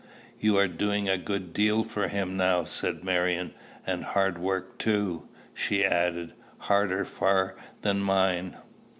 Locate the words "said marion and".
2.63-4.03